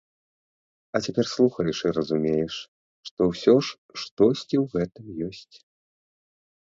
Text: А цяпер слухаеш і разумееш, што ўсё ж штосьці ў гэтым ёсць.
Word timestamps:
А 0.97 1.01
цяпер 1.07 1.25
слухаеш 1.33 1.77
і 1.89 1.91
разумееш, 1.97 2.53
што 3.09 3.21
ўсё 3.33 3.55
ж 3.67 4.01
штосьці 4.05 4.55
ў 4.63 4.67
гэтым 4.77 5.05
ёсць. 5.29 5.55